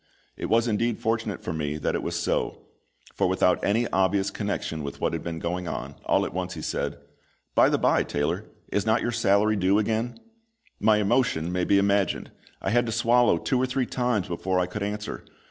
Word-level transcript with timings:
It 0.35 0.47
was 0.49 0.67
indeed 0.67 0.97
fortunate 0.99 1.43
for 1.43 1.53
me 1.53 1.77
that 1.77 1.93
it 1.93 2.01
was 2.01 2.15
so, 2.15 2.63
for 3.13 3.29
without 3.29 3.63
any 3.63 3.87
obvious 3.89 4.31
connection 4.31 4.81
with 4.81 4.99
what 4.99 5.13
had 5.13 5.21
been 5.21 5.37
going 5.37 5.67
on, 5.67 5.93
all 6.05 6.25
at 6.25 6.33
once 6.33 6.55
he 6.55 6.61
said, 6.63 6.97
"By 7.53 7.69
the 7.69 7.77
bye, 7.77 8.01
Taylor, 8.01 8.45
is 8.69 8.83
not 8.83 9.03
your 9.03 9.11
salary 9.11 9.55
due 9.57 9.77
again?" 9.77 10.19
My 10.79 10.97
emotion 10.97 11.51
may 11.51 11.65
be 11.65 11.77
imagined! 11.77 12.31
I 12.63 12.71
had 12.71 12.87
to 12.87 12.91
swallow 12.91 13.37
two 13.37 13.61
or 13.61 13.67
three 13.67 13.85
times 13.85 14.27
before 14.27 14.59
I 14.59 14.65
could 14.65 14.81
answer. 14.81 15.23